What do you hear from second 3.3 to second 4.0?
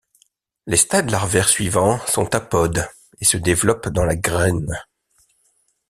développent